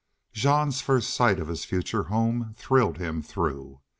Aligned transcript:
Jean's 0.33 0.81
first 0.81 1.11
sight 1.11 1.39
of 1.39 1.47
his 1.47 1.63
future 1.63 2.05
home 2.05 2.55
thrilled 2.57 2.97
him 2.97 3.21
through. 3.21 3.81